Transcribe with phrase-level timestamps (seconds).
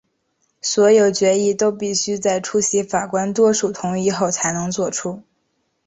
[0.63, 5.21] 所有决议都必须在出席法官多数同意后才能做出。